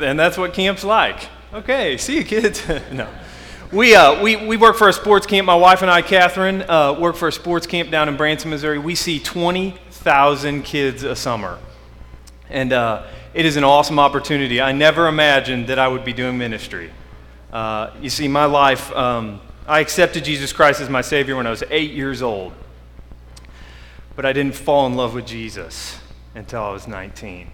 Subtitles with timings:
[0.00, 1.28] And that's what camp's like.
[1.52, 2.62] Okay, see you, kids.
[2.92, 3.08] no.
[3.72, 5.46] We, uh, we, we work for a sports camp.
[5.46, 8.78] My wife and I, Catherine, uh, work for a sports camp down in Branson, Missouri.
[8.78, 11.58] We see 20,000 kids a summer.
[12.48, 14.60] And uh, it is an awesome opportunity.
[14.60, 16.92] I never imagined that I would be doing ministry.
[17.52, 21.50] Uh, you see, my life, um, I accepted Jesus Christ as my Savior when I
[21.50, 22.52] was eight years old.
[24.14, 25.98] But I didn't fall in love with Jesus
[26.34, 27.50] until I was 19.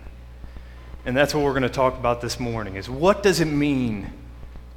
[1.05, 4.13] And that's what we're going to talk about this morning is what does it mean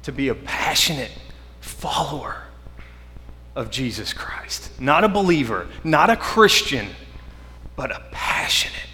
[0.02, 1.12] to be a passionate
[1.60, 2.44] follower
[3.54, 4.80] of Jesus Christ?
[4.80, 6.88] Not a believer, not a Christian,
[7.76, 8.88] but a passionate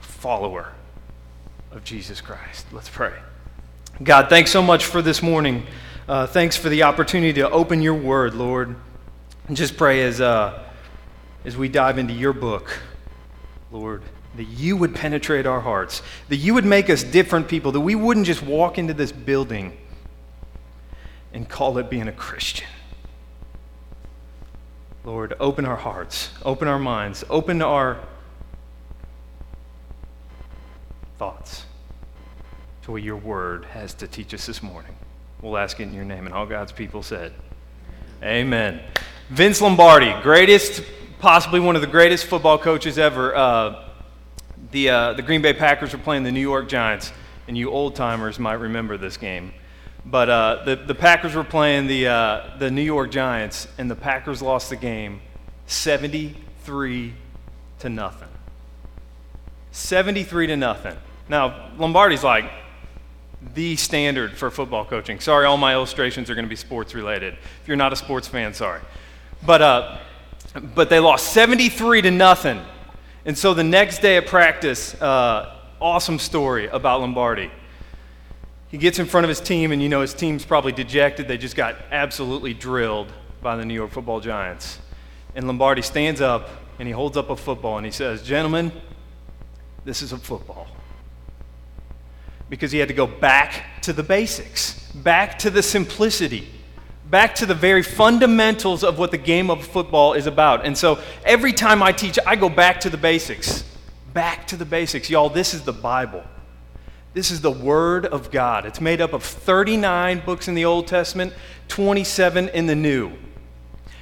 [0.00, 0.72] follower
[1.72, 2.66] of Jesus Christ.
[2.72, 3.12] Let's pray.
[4.02, 5.66] God, thanks so much for this morning.
[6.08, 8.76] Uh, thanks for the opportunity to open your word, Lord.
[9.48, 10.64] And just pray as, uh,
[11.44, 12.80] as we dive into your book,
[13.70, 14.02] Lord
[14.36, 17.94] that you would penetrate our hearts, that you would make us different people, that we
[17.94, 19.76] wouldn't just walk into this building
[21.32, 22.66] and call it being a Christian.
[25.04, 28.00] Lord, open our hearts, open our minds, open our
[31.18, 31.64] thoughts
[32.82, 34.94] to what your word has to teach us this morning.
[35.42, 36.26] We'll ask it in your name.
[36.26, 37.32] And all God's people said,
[38.22, 38.80] Amen.
[39.28, 40.82] Vince Lombardi, greatest,
[41.18, 43.34] possibly one of the greatest football coaches ever.
[43.34, 43.85] Uh,
[44.76, 47.10] the, uh, the Green Bay Packers were playing the New York Giants,
[47.48, 49.54] and you old timers might remember this game.
[50.04, 53.94] But uh, the, the Packers were playing the, uh, the New York Giants, and the
[53.94, 55.22] Packers lost the game
[55.66, 57.14] 73
[57.78, 58.28] to nothing.
[59.70, 60.96] 73 to nothing.
[61.26, 62.44] Now, Lombardi's like
[63.54, 65.20] the standard for football coaching.
[65.20, 67.32] Sorry, all my illustrations are going to be sports related.
[67.62, 68.82] If you're not a sports fan, sorry.
[69.42, 69.98] But, uh,
[70.74, 72.60] but they lost 73 to nothing.
[73.26, 77.50] And so the next day at practice, uh, awesome story about Lombardi.
[78.68, 81.26] He gets in front of his team, and you know his team's probably dejected.
[81.26, 83.12] They just got absolutely drilled
[83.42, 84.78] by the New York football giants.
[85.34, 86.48] And Lombardi stands up
[86.78, 88.70] and he holds up a football and he says, Gentlemen,
[89.84, 90.68] this is a football.
[92.48, 96.48] Because he had to go back to the basics, back to the simplicity
[97.10, 100.64] back to the very fundamentals of what the game of football is about.
[100.64, 103.64] And so every time I teach, I go back to the basics.
[104.12, 105.08] Back to the basics.
[105.10, 106.24] Y'all, this is the Bible.
[107.14, 108.66] This is the Word of God.
[108.66, 111.32] It's made up of 39 books in the Old Testament,
[111.68, 113.12] 27 in the New.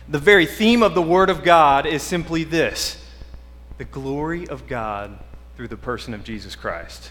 [0.08, 3.00] The very theme of the Word of God is simply this
[3.78, 5.18] the glory of God
[5.56, 7.10] through the person of Jesus Christ.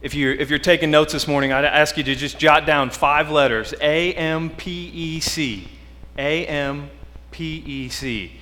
[0.00, 2.90] If you're, if you're taking notes this morning, I'd ask you to just jot down
[2.90, 5.68] five letters A M P E C.
[6.16, 6.88] A M
[7.32, 8.32] P E C.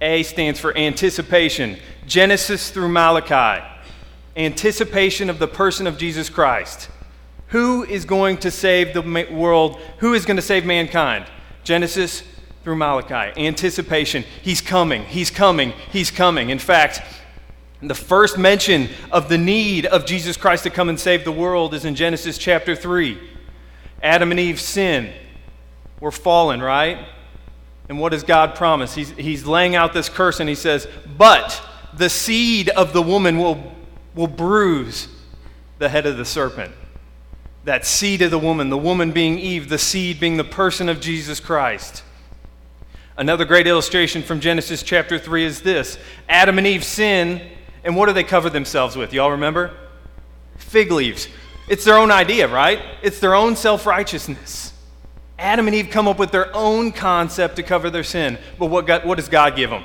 [0.00, 3.64] A stands for anticipation, Genesis through Malachi.
[4.36, 6.88] Anticipation of the person of Jesus Christ.
[7.48, 9.80] Who is going to save the world?
[9.98, 11.26] Who is going to save mankind?
[11.64, 12.22] Genesis
[12.62, 13.40] through Malachi.
[13.40, 14.24] Anticipation.
[14.42, 15.04] He's coming.
[15.04, 15.72] He's coming.
[15.90, 16.50] He's coming.
[16.50, 17.00] In fact,
[17.82, 21.74] the first mention of the need of Jesus Christ to come and save the world
[21.74, 23.18] is in Genesis chapter 3.
[24.02, 25.12] Adam and Eve sin.
[26.00, 27.06] We're fallen, right?
[27.88, 28.94] And what does God promise?
[28.94, 31.62] He's, he's laying out this curse and he says, But
[31.94, 33.72] the seed of the woman will,
[34.14, 35.08] will bruise
[35.78, 36.72] the head of the serpent.
[37.64, 41.00] That seed of the woman, the woman being Eve, the seed being the person of
[41.00, 42.02] Jesus Christ.
[43.18, 45.98] Another great illustration from Genesis chapter 3 is this
[46.28, 47.40] Adam and Eve sin
[47.86, 49.12] and what do they cover themselves with?
[49.12, 49.70] Y'all remember?
[50.56, 51.28] Fig leaves.
[51.68, 52.80] It's their own idea, right?
[53.00, 54.72] It's their own self righteousness.
[55.38, 58.38] Adam and Eve come up with their own concept to cover their sin.
[58.58, 59.84] But what, God, what does God give them?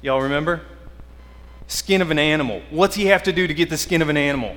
[0.00, 0.62] Y'all remember?
[1.66, 2.62] Skin of an animal.
[2.70, 4.56] What's he have to do to get the skin of an animal?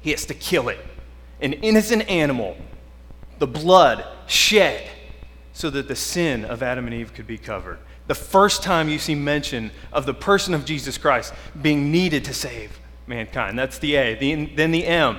[0.00, 0.78] He has to kill it.
[1.42, 2.56] An innocent animal,
[3.38, 4.88] the blood shed
[5.52, 7.78] so that the sin of Adam and Eve could be covered
[8.10, 11.32] the first time you see mention of the person of Jesus Christ
[11.62, 12.76] being needed to save
[13.06, 13.56] mankind.
[13.56, 14.16] That's the A.
[14.16, 15.18] The, then the M.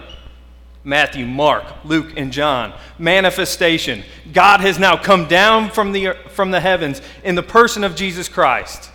[0.84, 2.78] Matthew, Mark, Luke, and John.
[3.00, 4.04] Manifestation.
[4.34, 8.28] God has now come down from the, from the heavens in the person of Jesus
[8.28, 8.92] Christ.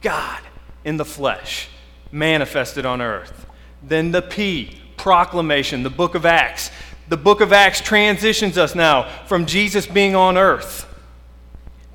[0.00, 0.40] God
[0.82, 1.68] in the flesh,
[2.10, 3.44] manifested on earth.
[3.82, 6.70] Then the P, proclamation, the book of Acts.
[7.10, 10.86] The book of Acts transitions us now from Jesus being on earth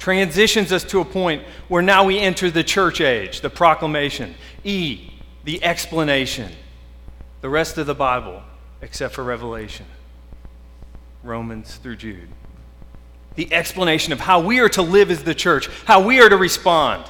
[0.01, 4.33] transitions us to a point where now we enter the church age, the proclamation.
[4.63, 5.12] E,
[5.44, 6.51] the explanation.
[7.42, 8.42] The rest of the Bible,
[8.81, 9.86] except for Revelation,
[11.24, 12.30] Romans through Jude.
[13.36, 16.38] The explanation of how we are to live as the church, how we are to
[16.38, 17.06] respond.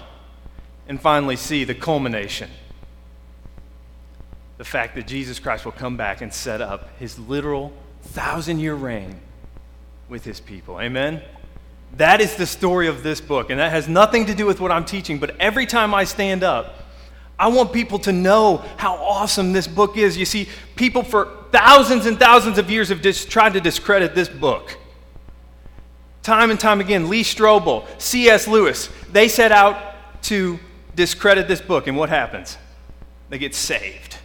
[0.90, 2.50] And finally, see the culmination.
[4.58, 7.74] the fact that Jesus Christ will come back and set up his literal
[8.04, 9.20] thousand year reign
[10.08, 10.80] with his people.
[10.80, 11.22] Amen?
[11.98, 14.72] That is the story of this book, and that has nothing to do with what
[14.72, 16.76] I'm teaching, but every time I stand up,
[17.38, 20.16] I want people to know how awesome this book is.
[20.16, 24.30] You see, people for thousands and thousands of years have just tried to discredit this
[24.30, 24.78] book.
[26.24, 28.48] Time and time again, Lee Strobel, C.S.
[28.48, 30.60] Lewis, they set out to
[30.96, 32.58] discredit this book, and what happens?
[33.30, 34.18] They get saved.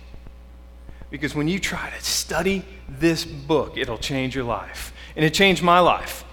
[1.11, 4.93] Because when you try to study this book, it'll change your life.
[5.15, 6.25] And it changed my life.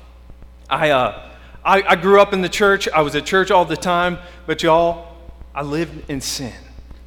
[0.74, 1.30] I, uh,
[1.64, 2.88] I, I grew up in the church.
[2.90, 4.18] I was at church all the time,
[4.48, 5.18] but y'all,
[5.54, 6.54] I lived in sin.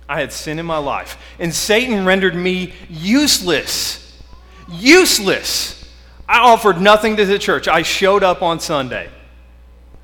[0.08, 1.18] I had sin in my life.
[1.40, 4.22] And Satan rendered me useless.
[4.70, 5.84] Useless.
[6.28, 7.66] I offered nothing to the church.
[7.66, 9.10] I showed up on Sunday.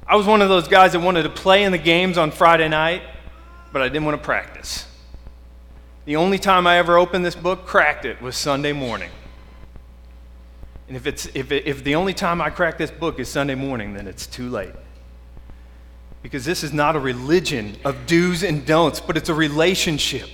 [0.08, 2.68] I was one of those guys that wanted to play in the games on Friday
[2.68, 3.02] night,
[3.72, 4.86] but I didn't want to practice.
[6.04, 9.10] The only time I ever opened this book, cracked it, was Sunday morning.
[10.92, 13.54] And if, it's, if, it, if the only time I crack this book is Sunday
[13.54, 14.74] morning, then it's too late.
[16.20, 20.28] Because this is not a religion of do's and don'ts, but it's a relationship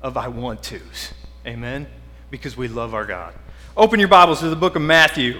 [0.00, 1.12] of I want to's.
[1.46, 1.86] Amen?
[2.30, 3.34] Because we love our God.
[3.76, 5.38] Open your Bibles to the book of Matthew.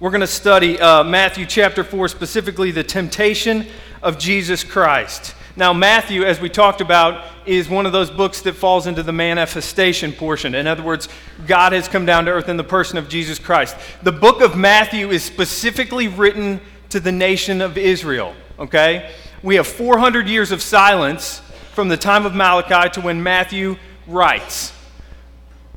[0.00, 3.66] We're going to study uh, Matthew chapter 4, specifically the temptation
[4.02, 5.34] of Jesus Christ.
[5.54, 9.12] Now, Matthew, as we talked about, is one of those books that falls into the
[9.12, 10.54] manifestation portion.
[10.54, 11.08] In other words,
[11.46, 13.76] God has come down to earth in the person of Jesus Christ.
[14.02, 19.12] The book of Matthew is specifically written to the nation of Israel, okay?
[19.42, 21.40] We have 400 years of silence
[21.72, 23.76] from the time of Malachi to when Matthew
[24.06, 24.72] writes.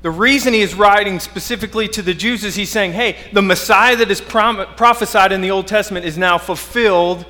[0.03, 3.95] The reason he is writing specifically to the Jews is he's saying, hey, the Messiah
[3.97, 7.25] that is prom- prophesied in the Old Testament is now fulfilled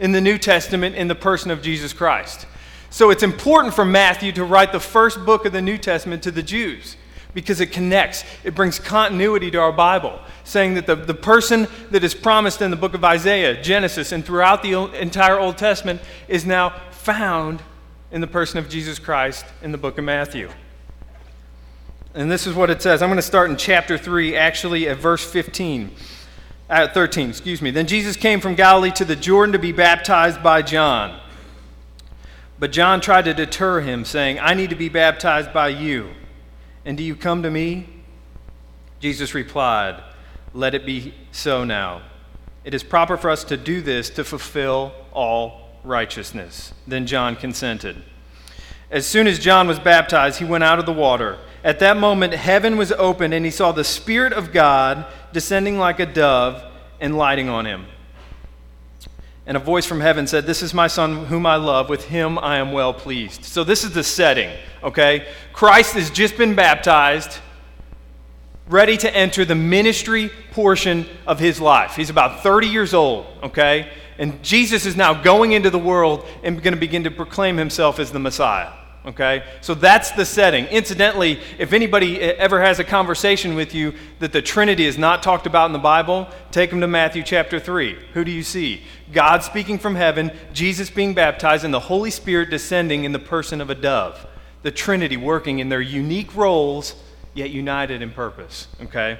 [0.00, 2.46] in the New Testament in the person of Jesus Christ.
[2.90, 6.30] So it's important for Matthew to write the first book of the New Testament to
[6.30, 6.96] the Jews
[7.34, 12.02] because it connects, it brings continuity to our Bible, saying that the, the person that
[12.02, 16.46] is promised in the book of Isaiah, Genesis, and throughout the entire Old Testament is
[16.46, 17.62] now found
[18.10, 20.50] in the person of Jesus Christ in the book of Matthew.
[22.14, 23.02] And this is what it says.
[23.02, 25.90] I'm going to start in chapter 3, actually at verse 15
[26.68, 27.70] at 13, excuse me.
[27.70, 31.20] Then Jesus came from Galilee to the Jordan to be baptized by John.
[32.58, 36.10] But John tried to deter him, saying, I need to be baptized by you.
[36.84, 37.88] And do you come to me?
[39.00, 40.02] Jesus replied,
[40.52, 42.02] Let it be so now.
[42.64, 46.74] It is proper for us to do this to fulfill all righteousness.
[46.86, 48.02] Then John consented.
[48.90, 51.38] As soon as John was baptized, he went out of the water.
[51.64, 56.00] At that moment, heaven was opened, and he saw the Spirit of God descending like
[56.00, 56.62] a dove
[57.00, 57.86] and lighting on him.
[59.48, 61.88] And a voice from heaven said, This is my son whom I love.
[61.88, 63.44] With him I am well pleased.
[63.44, 64.50] So, this is the setting,
[64.82, 65.26] okay?
[65.54, 67.38] Christ has just been baptized,
[68.68, 71.96] ready to enter the ministry portion of his life.
[71.96, 73.90] He's about 30 years old, okay?
[74.18, 77.98] And Jesus is now going into the world and going to begin to proclaim himself
[77.98, 78.70] as the Messiah.
[79.08, 79.42] Okay?
[79.62, 80.66] So that's the setting.
[80.66, 85.46] Incidentally, if anybody ever has a conversation with you that the Trinity is not talked
[85.46, 87.96] about in the Bible, take them to Matthew chapter 3.
[88.12, 88.82] Who do you see?
[89.10, 93.62] God speaking from heaven, Jesus being baptized, and the Holy Spirit descending in the person
[93.62, 94.26] of a dove.
[94.62, 96.94] The Trinity working in their unique roles,
[97.32, 98.68] yet united in purpose.
[98.82, 99.18] Okay?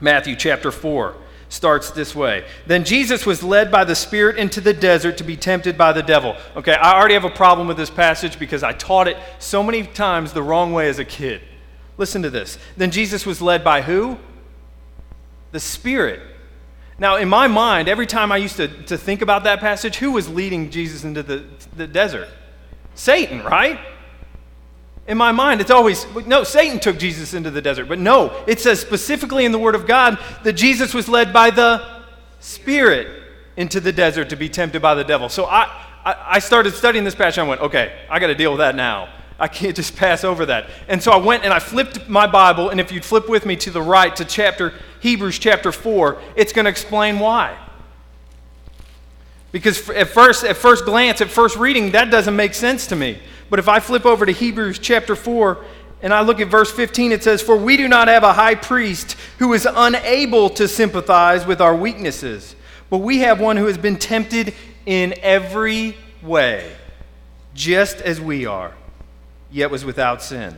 [0.00, 1.14] Matthew chapter 4
[1.52, 2.46] starts this way.
[2.66, 6.02] Then Jesus was led by the Spirit into the desert to be tempted by the
[6.02, 6.34] devil.
[6.56, 9.82] Okay, I already have a problem with this passage because I taught it so many
[9.82, 11.42] times the wrong way as a kid.
[11.98, 12.56] Listen to this.
[12.78, 14.18] Then Jesus was led by who?
[15.50, 16.22] The Spirit.
[16.98, 20.12] Now, in my mind, every time I used to, to think about that passage, who
[20.12, 21.44] was leading Jesus into the,
[21.76, 22.30] the desert?
[22.94, 23.78] Satan, right?
[25.06, 27.86] In my mind, it's always, no, Satan took Jesus into the desert.
[27.86, 31.50] But no, it says specifically in the Word of God that Jesus was led by
[31.50, 32.02] the
[32.40, 33.08] Spirit
[33.56, 35.28] into the desert to be tempted by the devil.
[35.28, 35.68] So I,
[36.04, 37.38] I, started studying this passage.
[37.38, 39.08] I went, okay, I got to deal with that now.
[39.38, 40.68] I can't just pass over that.
[40.88, 43.56] And so I went and I flipped my Bible, and if you'd flip with me
[43.56, 47.58] to the right to chapter Hebrews chapter 4, it's going to explain why.
[49.50, 53.18] Because at first, at first glance, at first reading, that doesn't make sense to me.
[53.52, 55.62] But if I flip over to Hebrews chapter 4
[56.00, 58.54] and I look at verse 15, it says, For we do not have a high
[58.54, 62.56] priest who is unable to sympathize with our weaknesses,
[62.88, 64.54] but we have one who has been tempted
[64.86, 66.74] in every way,
[67.52, 68.72] just as we are,
[69.50, 70.56] yet was without sin.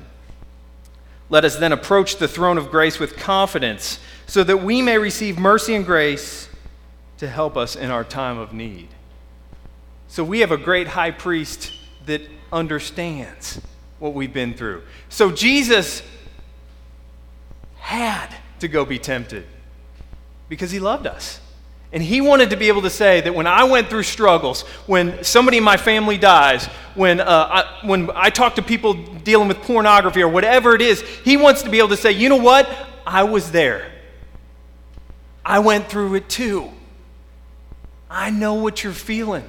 [1.28, 3.98] Let us then approach the throne of grace with confidence,
[4.28, 6.48] so that we may receive mercy and grace
[7.18, 8.86] to help us in our time of need.
[10.06, 11.72] So we have a great high priest
[12.06, 12.22] that
[12.54, 13.60] understands
[13.98, 14.82] what we've been through.
[15.08, 16.02] So Jesus
[17.78, 19.44] had to go be tempted
[20.48, 21.40] because he loved us.
[21.92, 25.22] And he wanted to be able to say that when I went through struggles, when
[25.22, 29.58] somebody in my family dies, when, uh, I, when I talk to people dealing with
[29.58, 32.68] pornography or whatever it is, he wants to be able to say, you know what?
[33.06, 33.92] I was there.
[35.44, 36.70] I went through it too.
[38.10, 39.48] I know what you're feeling.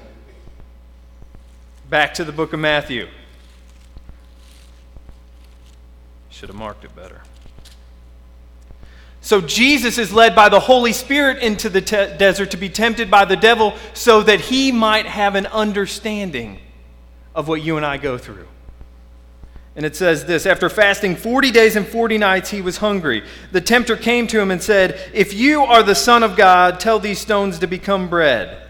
[1.89, 3.07] Back to the book of Matthew.
[6.29, 7.21] Should have marked it better.
[9.21, 13.09] So Jesus is led by the Holy Spirit into the te- desert to be tempted
[13.09, 16.59] by the devil so that he might have an understanding
[17.33, 18.47] of what you and I go through.
[19.75, 23.23] And it says this After fasting 40 days and 40 nights, he was hungry.
[23.51, 26.99] The tempter came to him and said, If you are the Son of God, tell
[26.99, 28.64] these stones to become bread.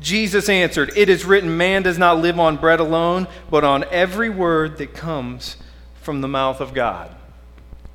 [0.00, 4.30] Jesus answered, It is written, Man does not live on bread alone, but on every
[4.30, 5.56] word that comes
[6.02, 7.14] from the mouth of God.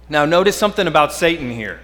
[0.09, 1.79] Now, notice something about Satan here.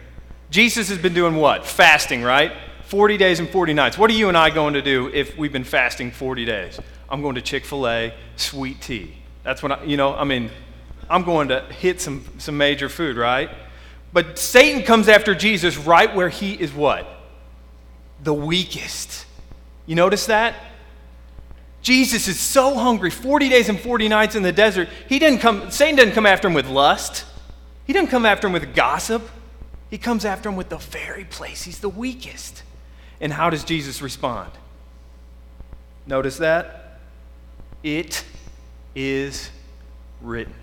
[0.50, 1.66] Jesus has been doing what?
[1.66, 2.52] Fasting, right?
[2.86, 3.98] 40 days and 40 nights.
[3.98, 6.80] What are you and I going to do if we've been fasting 40 days?
[7.08, 9.16] I'm going to Chick fil A, sweet tea.
[9.44, 10.50] That's what I, you know, I mean,
[11.10, 13.50] I'm going to hit some, some major food, right?
[14.12, 17.08] But Satan comes after Jesus right where he is what?
[18.24, 19.26] The weakest.
[19.90, 20.54] You notice that?
[21.82, 24.88] Jesus is so hungry, 40 days and 40 nights in the desert.
[25.08, 27.26] He didn't come, Satan didn't come after him with lust.
[27.88, 29.28] He didn't come after him with gossip.
[29.90, 32.62] He comes after him with the very place he's the weakest.
[33.20, 34.52] And how does Jesus respond?
[36.06, 37.00] Notice that?
[37.82, 38.24] It
[38.94, 39.50] is
[40.22, 40.54] written.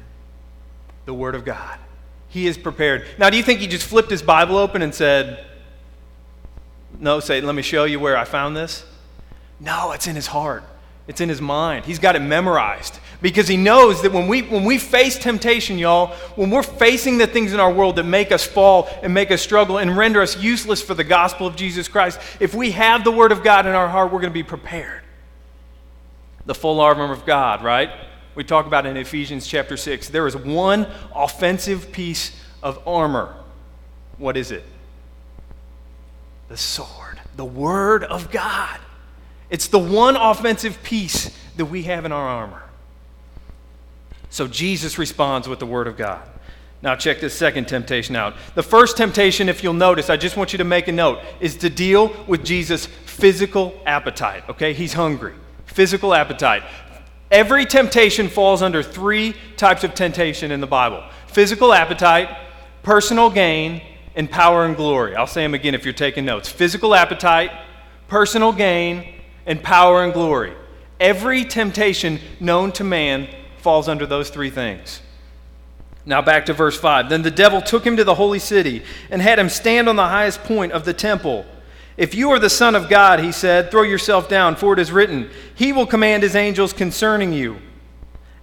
[1.04, 1.80] The Word of God.
[2.28, 3.04] He is prepared.
[3.18, 5.44] Now, do you think he just flipped his Bible open and said,
[7.00, 8.84] No, Satan, let me show you where I found this?
[9.60, 10.64] No, it's in his heart.
[11.08, 11.84] It's in his mind.
[11.84, 16.08] He's got it memorized because he knows that when we, when we face temptation, y'all,
[16.34, 19.40] when we're facing the things in our world that make us fall and make us
[19.40, 23.12] struggle and render us useless for the gospel of Jesus Christ, if we have the
[23.12, 25.02] Word of God in our heart, we're going to be prepared.
[26.44, 27.90] The full armor of God, right?
[28.34, 30.08] We talk about in Ephesians chapter 6.
[30.08, 33.34] There is one offensive piece of armor.
[34.18, 34.64] What is it?
[36.48, 38.80] The sword, the Word of God.
[39.50, 42.62] It's the one offensive piece that we have in our armor.
[44.30, 46.26] So Jesus responds with the Word of God.
[46.82, 48.34] Now, check this second temptation out.
[48.54, 51.56] The first temptation, if you'll notice, I just want you to make a note, is
[51.58, 54.44] to deal with Jesus' physical appetite.
[54.48, 54.74] Okay?
[54.74, 55.34] He's hungry.
[55.64, 56.62] Physical appetite.
[57.30, 62.34] Every temptation falls under three types of temptation in the Bible physical appetite,
[62.82, 63.82] personal gain,
[64.14, 65.14] and power and glory.
[65.14, 66.48] I'll say them again if you're taking notes.
[66.48, 67.50] Physical appetite,
[68.08, 69.15] personal gain,
[69.46, 70.54] and power and glory.
[70.98, 75.02] Every temptation known to man falls under those three things.
[76.04, 77.08] Now back to verse 5.
[77.08, 80.06] Then the devil took him to the holy city and had him stand on the
[80.06, 81.44] highest point of the temple.
[81.96, 84.92] If you are the Son of God, he said, throw yourself down, for it is
[84.92, 87.58] written, He will command His angels concerning you,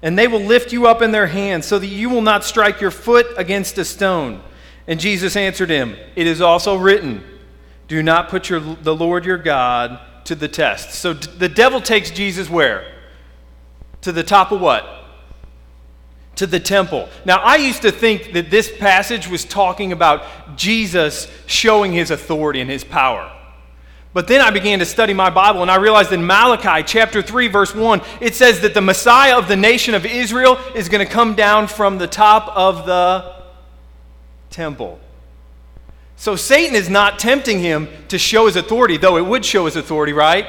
[0.01, 2.81] and they will lift you up in their hands, so that you will not strike
[2.81, 4.41] your foot against a stone.
[4.88, 7.24] And Jesus answered him, It is also written,
[7.88, 10.92] Do not put your, the Lord your God to the test.
[10.92, 12.86] So the devil takes Jesus where?
[14.01, 14.86] To the top of what?
[16.38, 17.10] To the temple.
[17.25, 22.62] Now, I used to think that this passage was talking about Jesus showing his authority
[22.62, 23.32] and his power.
[24.13, 27.48] But then I began to study my Bible and I realized in Malachi chapter 3,
[27.48, 31.12] verse 1, it says that the Messiah of the nation of Israel is going to
[31.12, 33.34] come down from the top of the
[34.51, 35.00] temple.
[36.15, 39.75] So Satan is not tempting him to show his authority, though it would show his
[39.75, 40.46] authority, right?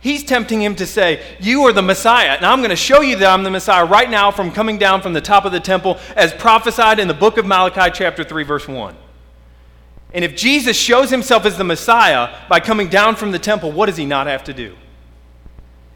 [0.00, 2.40] He's tempting him to say, You are the Messiah.
[2.40, 5.00] Now I'm going to show you that I'm the Messiah right now from coming down
[5.00, 8.42] from the top of the temple as prophesied in the book of Malachi, chapter 3,
[8.42, 8.96] verse 1.
[10.12, 13.86] And if Jesus shows himself as the Messiah by coming down from the temple, what
[13.86, 14.76] does he not have to do?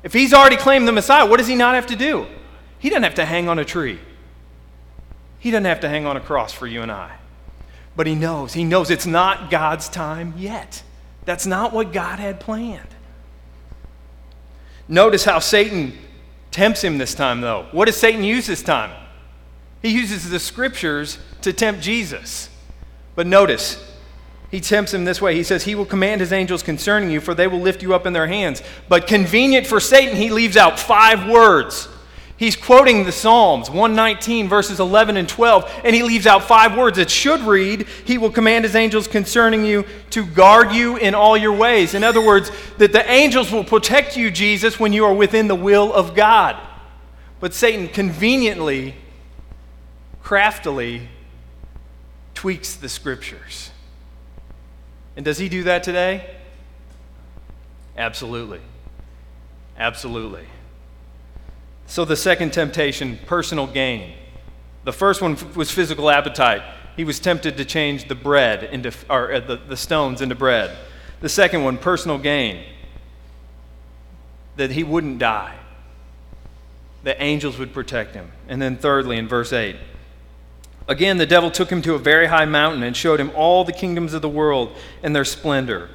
[0.05, 2.27] If he's already claimed the Messiah, what does he not have to do?
[2.79, 3.99] He doesn't have to hang on a tree.
[5.41, 7.17] He doesn't have to hang on a cross for you and I.
[7.97, 8.53] But he knows.
[8.53, 10.83] He knows it's not God's time yet.
[11.25, 12.89] That's not what God had planned.
[14.87, 15.95] Notice how Satan
[16.51, 17.67] tempts him this time, though.
[17.73, 18.93] What does Satan use this time?
[19.83, 22.51] He uses the scriptures to tempt Jesus.
[23.15, 23.83] But notice,
[24.51, 25.35] he tempts him this way.
[25.35, 28.07] He says, He will command His angels concerning you, for they will lift you up
[28.07, 28.63] in their hands.
[28.89, 31.89] But convenient for Satan, he leaves out five words.
[32.39, 36.99] He's quoting the Psalms, 119, verses 11 and 12, and he leaves out five words.
[36.99, 41.37] It should read, He will command His angels concerning you to guard you in all
[41.37, 41.95] your ways.
[41.95, 45.55] In other words, that the angels will protect you, Jesus, when you are within the
[45.55, 46.57] will of God.
[47.41, 48.97] But Satan conveniently
[50.23, 51.09] craftily
[52.35, 53.71] tweaks the scriptures.
[55.17, 56.37] And does he do that today?
[57.97, 58.61] Absolutely.
[59.79, 60.47] Absolutely.
[61.87, 64.15] So, the second temptation, personal gain.
[64.85, 66.63] The first one was physical appetite.
[66.97, 70.77] He was tempted to change the bread into, or uh, the, the stones into bread.
[71.21, 72.65] The second one, personal gain.
[74.57, 75.57] That he wouldn't die,
[77.05, 78.33] that angels would protect him.
[78.49, 79.77] And then, thirdly, in verse 8,
[80.89, 83.73] again, the devil took him to a very high mountain and showed him all the
[83.73, 85.91] kingdoms of the world and their splendor.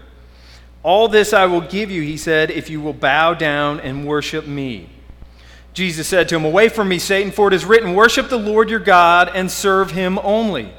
[0.83, 4.47] All this I will give you, he said, if you will bow down and worship
[4.47, 4.89] me.
[5.73, 8.69] Jesus said to him, Away from me, Satan, for it is written, Worship the Lord
[8.69, 10.73] your God and serve him only.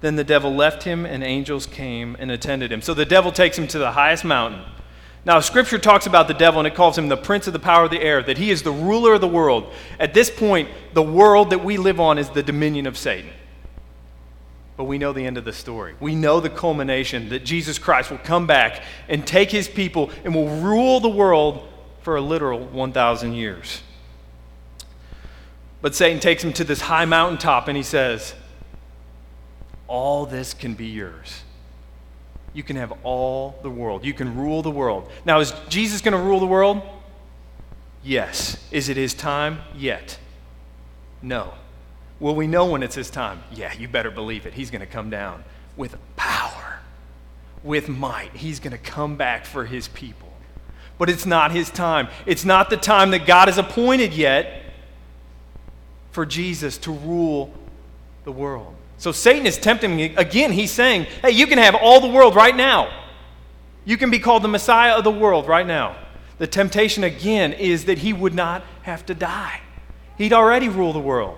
[0.00, 2.82] Then the devil left him, and angels came and attended him.
[2.82, 4.62] So the devil takes him to the highest mountain.
[5.24, 7.84] Now, Scripture talks about the devil, and it calls him the prince of the power
[7.84, 9.72] of the air, that he is the ruler of the world.
[9.98, 13.30] At this point, the world that we live on is the dominion of Satan.
[14.76, 15.94] But we know the end of the story.
[15.98, 20.32] We know the culmination that Jesus Christ will come back and take his people and
[20.32, 21.66] will rule the world
[22.02, 23.82] for a literal 1,000 years.
[25.86, 28.34] But Satan takes him to this high mountaintop and he says,
[29.86, 31.44] All this can be yours.
[32.52, 34.04] You can have all the world.
[34.04, 35.08] You can rule the world.
[35.24, 36.82] Now, is Jesus going to rule the world?
[38.02, 38.56] Yes.
[38.72, 39.60] Is it his time?
[39.76, 40.18] Yet.
[41.22, 41.54] No.
[42.18, 43.44] Will we know when it's his time?
[43.52, 44.54] Yeah, you better believe it.
[44.54, 45.44] He's going to come down
[45.76, 46.80] with power,
[47.62, 48.34] with might.
[48.34, 50.32] He's going to come back for his people.
[50.98, 52.08] But it's not his time.
[52.26, 54.64] It's not the time that God has appointed yet
[56.16, 57.52] for Jesus to rule
[58.24, 58.74] the world.
[58.96, 60.16] So Satan is tempting me.
[60.16, 62.90] Again, he's saying, hey, you can have all the world right now.
[63.84, 65.94] You can be called the Messiah of the world right now.
[66.38, 69.60] The temptation, again, is that he would not have to die.
[70.16, 71.36] He'd already rule the world,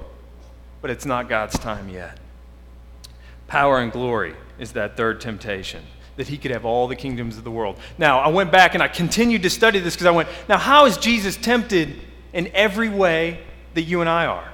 [0.81, 2.17] but it's not God's time yet.
[3.49, 5.83] Power and glory is that third temptation,
[6.15, 7.81] that he could have all the kingdoms of the world.
[7.99, 10.87] Now, I went back and I continued to study this because I went, now, how
[10.87, 11.97] is Jesus tempted
[12.33, 13.41] in every way
[13.75, 14.53] that you and I are?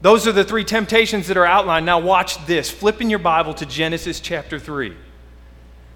[0.00, 1.86] Those are the three temptations that are outlined.
[1.86, 2.70] Now, watch this.
[2.70, 4.94] Flip in your Bible to Genesis chapter 3.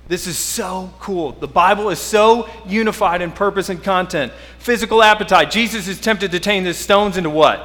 [0.09, 1.33] This is so cool.
[1.33, 4.33] The Bible is so unified in purpose and content.
[4.59, 5.51] Physical appetite.
[5.51, 7.65] Jesus is tempted to turn the stones into what?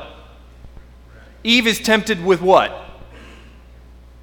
[1.43, 3.01] Eve is tempted with what?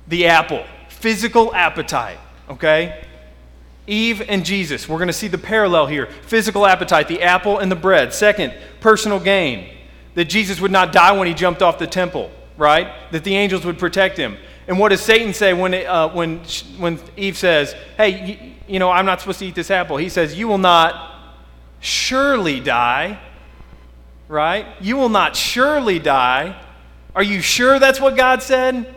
[0.07, 0.64] The apple.
[0.88, 3.05] Physical appetite, okay?
[3.88, 4.88] Eve and Jesus.
[4.88, 6.07] We're going to see the parallel here.
[6.07, 8.12] Physical appetite, the apple and the bread.
[8.12, 9.68] Second, personal gain
[10.14, 12.88] that Jesus would not die when he jumped off the temple, right?
[13.12, 14.37] That the angels would protect him.
[14.68, 16.40] And what does Satan say when, it, uh, when,
[16.79, 19.96] when Eve says, Hey, you, you know, I'm not supposed to eat this apple?
[19.96, 21.11] He says, You will not
[21.81, 23.18] surely die,
[24.29, 24.66] right?
[24.81, 26.61] You will not surely die.
[27.14, 28.94] Are you sure that's what God said?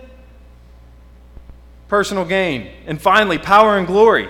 [1.88, 2.71] Personal gain.
[2.86, 4.30] And finally, power and glory.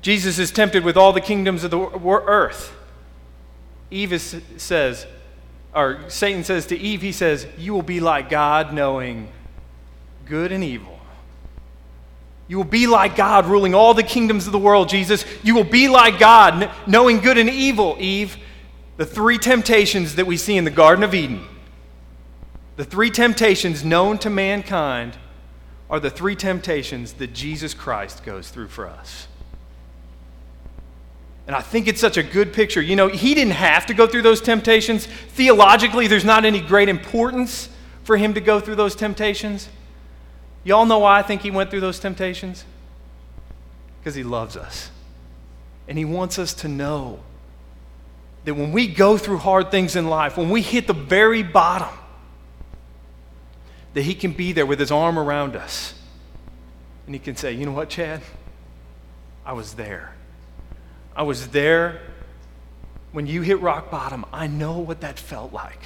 [0.00, 2.74] Jesus is tempted with all the kingdoms of the earth.
[3.92, 5.06] Eve is, says,
[5.74, 9.28] or Satan says to Eve, he says, You will be like God, knowing
[10.26, 10.98] good and evil.
[12.48, 15.24] You will be like God, ruling all the kingdoms of the world, Jesus.
[15.42, 18.36] You will be like God, knowing good and evil, Eve.
[18.98, 21.46] The three temptations that we see in the Garden of Eden,
[22.76, 25.16] the three temptations known to mankind,
[25.88, 29.28] are the three temptations that Jesus Christ goes through for us.
[31.46, 32.80] And I think it's such a good picture.
[32.80, 35.06] You know, he didn't have to go through those temptations.
[35.06, 37.68] Theologically, there's not any great importance
[38.04, 39.68] for him to go through those temptations.
[40.64, 42.64] Y'all know why I think he went through those temptations?
[44.00, 44.90] Because he loves us.
[45.88, 47.20] And he wants us to know
[48.44, 51.88] that when we go through hard things in life, when we hit the very bottom,
[53.94, 55.94] that he can be there with his arm around us.
[57.06, 58.22] And he can say, You know what, Chad?
[59.44, 60.11] I was there.
[61.14, 62.00] I was there
[63.12, 64.24] when you hit rock bottom.
[64.32, 65.78] I know what that felt like.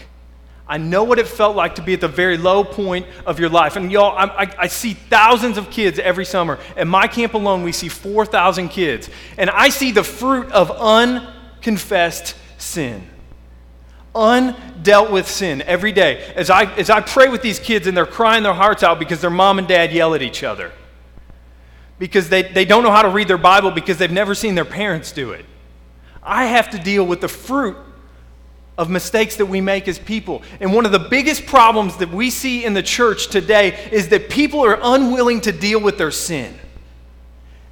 [0.68, 3.48] I know what it felt like to be at the very low point of your
[3.48, 3.76] life.
[3.76, 6.58] And y'all, I, I, see thousands of kids every summer.
[6.76, 9.08] At my camp alone, we see 4,000 kids.
[9.38, 13.06] And I see the fruit of unconfessed sin,
[14.12, 16.32] undealt with sin every day.
[16.34, 19.20] As I, as I pray with these kids and they're crying their hearts out because
[19.20, 20.72] their mom and dad yell at each other
[21.98, 24.64] because they, they don't know how to read their Bible because they've never seen their
[24.64, 25.44] parents do it.
[26.22, 27.76] I have to deal with the fruit
[28.76, 30.42] of mistakes that we make as people.
[30.61, 34.28] And one of the biggest problems that we see in the church today is that
[34.28, 36.59] people are unwilling to deal with their sin.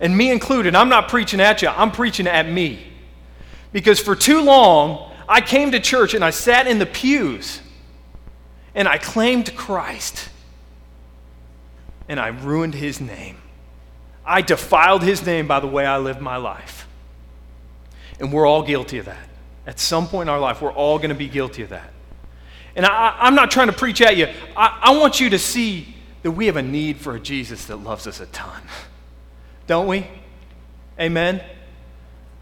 [0.00, 2.86] And me included, I'm not preaching at you, I'm preaching at me.
[3.72, 7.60] Because for too long, I came to church and I sat in the pews
[8.74, 10.28] and I claimed Christ
[12.08, 13.36] and I ruined his name.
[14.26, 16.86] I defiled his name by the way I lived my life.
[18.18, 19.28] And we're all guilty of that.
[19.66, 21.92] At some point in our life, we're all going to be guilty of that.
[22.76, 24.28] And I, am not trying to preach at you.
[24.56, 27.76] I, I want you to see that we have a need for a Jesus that
[27.76, 28.62] loves us a ton.
[29.66, 30.06] Don't we?
[30.98, 31.42] Amen?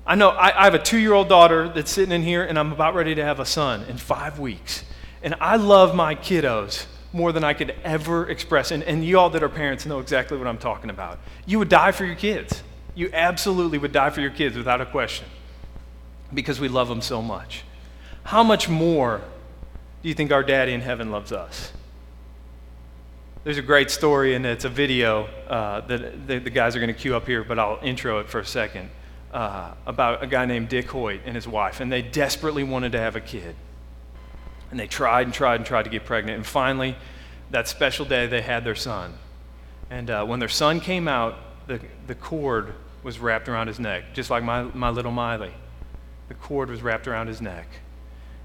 [0.07, 2.59] I know I, I have a two year old daughter that's sitting in here, and
[2.59, 4.85] I'm about ready to have a son in five weeks.
[5.23, 8.71] And I love my kiddos more than I could ever express.
[8.71, 11.19] And, and you all that are parents know exactly what I'm talking about.
[11.47, 12.63] You would die for your kids.
[12.95, 15.27] You absolutely would die for your kids without a question
[16.33, 17.65] because we love them so much.
[18.25, 19.21] How much more
[20.03, 21.73] do you think our daddy in heaven loves us?
[23.45, 26.95] There's a great story, and it's a video uh, that the, the, guys are going
[26.95, 28.89] to cue up here, but I'll intro it for a second
[29.33, 32.99] uh, about a guy named Dick Hoyt and his wife, and they desperately wanted to
[32.99, 33.57] have a kid.
[34.73, 36.37] And they tried and tried and tried to get pregnant.
[36.39, 36.97] And finally,
[37.51, 39.13] that special day, they had their son.
[39.91, 44.15] And uh, when their son came out, the, the cord was wrapped around his neck,
[44.15, 45.53] just like my, my little Miley.
[46.29, 47.69] The cord was wrapped around his neck.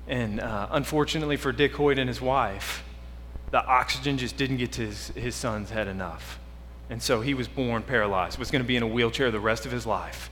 [0.06, 2.84] And uh, unfortunately for Dick Hoyt and his wife,
[3.52, 6.40] the oxygen just didn't get to his, his son's head enough.
[6.90, 9.66] And so he was born paralyzed, was going to be in a wheelchair the rest
[9.66, 10.30] of his life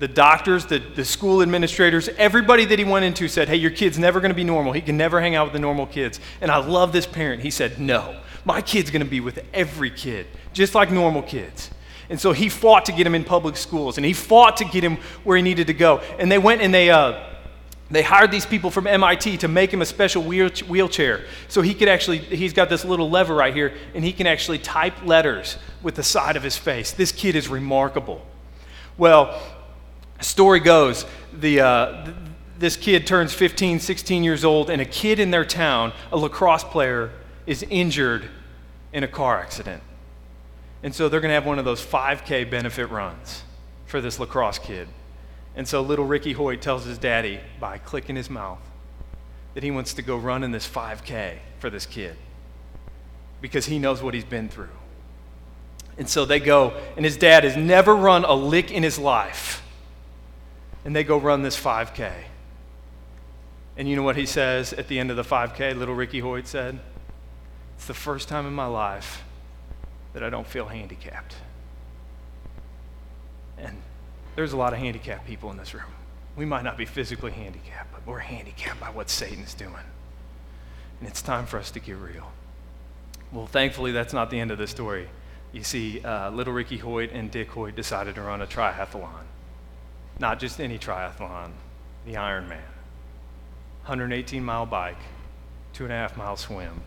[0.00, 3.98] the doctors, the, the school administrators, everybody that he went into said, Hey, your kid's
[3.98, 4.72] never going to be normal.
[4.72, 6.18] He can never hang out with the normal kids.
[6.40, 7.42] And I love this parent.
[7.42, 11.70] He said, No, my kid's going to be with every kid, just like normal kids.
[12.08, 14.82] And so he fought to get him in public schools and he fought to get
[14.82, 15.98] him where he needed to go.
[16.18, 17.22] And they went and they, uh,
[17.90, 21.26] they hired these people from MIT to make him a special wheelchair.
[21.48, 24.58] So he could actually, he's got this little lever right here, and he can actually
[24.58, 26.92] type letters with the side of his face.
[26.92, 28.24] This kid is remarkable.
[28.96, 29.40] Well,
[30.20, 32.16] story goes the, uh, th-
[32.58, 36.64] this kid turns 15, 16 years old, and a kid in their town, a lacrosse
[36.64, 37.10] player,
[37.46, 38.28] is injured
[38.92, 39.82] in a car accident.
[40.82, 43.44] And so they're going to have one of those 5K benefit runs
[43.86, 44.88] for this lacrosse kid.
[45.56, 48.60] And so little Ricky Hoyt tells his daddy by clicking his mouth
[49.54, 52.16] that he wants to go run in this 5K for this kid
[53.40, 54.68] because he knows what he's been through.
[55.98, 59.62] And so they go, and his dad has never run a lick in his life
[60.84, 62.12] and they go run this 5K.
[63.76, 65.76] And you know what he says at the end of the 5K?
[65.76, 66.78] Little Ricky Hoyt said,
[67.76, 69.22] It's the first time in my life
[70.12, 71.34] that I don't feel handicapped.
[73.58, 73.76] And
[74.36, 75.84] there's a lot of handicapped people in this room.
[76.36, 79.74] We might not be physically handicapped, but we're handicapped by what Satan's doing.
[80.98, 82.32] And it's time for us to get real.
[83.32, 85.08] Well, thankfully, that's not the end of the story.
[85.52, 89.24] You see, uh, little Ricky Hoyt and Dick Hoyt decided to run a triathlon.
[90.20, 91.50] Not just any triathlon,
[92.04, 92.60] the Ironman.
[93.86, 94.98] 118 mile bike,
[95.72, 96.82] two and a half mile swim,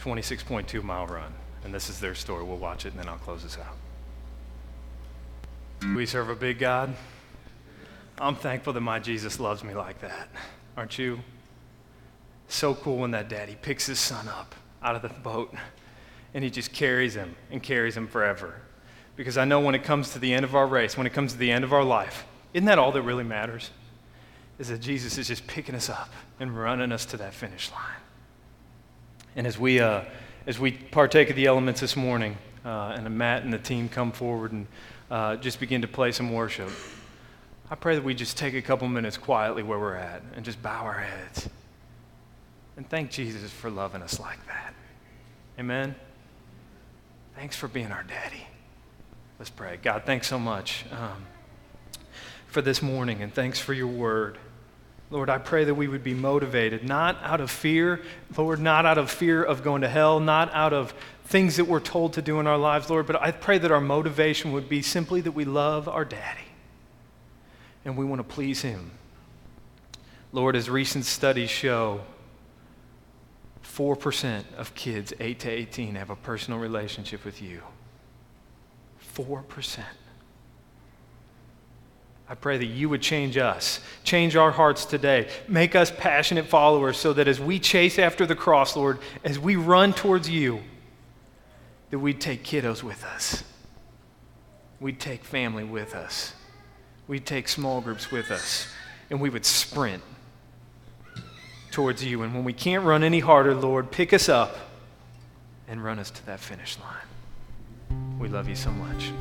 [0.00, 1.32] 26.2 mile run.
[1.62, 2.44] And this is their story.
[2.44, 3.76] We'll watch it and then I'll close this out.
[5.94, 6.94] We serve a big God.
[8.18, 10.28] I'm thankful that my Jesus loves me like that.
[10.76, 11.20] Aren't you?
[12.48, 15.54] So cool when that daddy picks his son up out of the boat
[16.32, 18.60] and he just carries him and carries him forever.
[19.16, 21.32] Because I know when it comes to the end of our race, when it comes
[21.32, 23.70] to the end of our life, isn't that all that really matters?
[24.58, 28.00] Is that Jesus is just picking us up and running us to that finish line.
[29.36, 30.02] And as we, uh,
[30.46, 34.12] as we partake of the elements this morning, uh, and Matt and the team come
[34.12, 34.66] forward and
[35.10, 36.70] uh, just begin to play some worship,
[37.70, 40.62] I pray that we just take a couple minutes quietly where we're at and just
[40.62, 41.48] bow our heads
[42.76, 44.74] and thank Jesus for loving us like that.
[45.58, 45.94] Amen.
[47.36, 48.46] Thanks for being our daddy.
[49.38, 49.78] Let's pray.
[49.82, 51.24] God, thanks so much um,
[52.46, 54.38] for this morning and thanks for your word.
[55.10, 58.00] Lord, I pray that we would be motivated, not out of fear,
[58.36, 60.94] Lord, not out of fear of going to hell, not out of
[61.24, 63.80] things that we're told to do in our lives, Lord, but I pray that our
[63.80, 66.40] motivation would be simply that we love our daddy
[67.84, 68.92] and we want to please him.
[70.32, 72.00] Lord, as recent studies show,
[73.62, 77.62] 4% of kids 8 to 18 have a personal relationship with you.
[79.14, 79.80] 4%.
[82.28, 86.96] I pray that you would change us, change our hearts today, make us passionate followers
[86.96, 90.60] so that as we chase after the cross, Lord, as we run towards you,
[91.90, 93.44] that we'd take kiddos with us.
[94.80, 96.32] We'd take family with us.
[97.06, 98.66] We'd take small groups with us.
[99.10, 100.02] And we would sprint
[101.70, 102.22] towards you.
[102.22, 104.56] And when we can't run any harder, Lord, pick us up
[105.68, 107.13] and run us to that finish line.
[108.18, 109.12] We love you so much.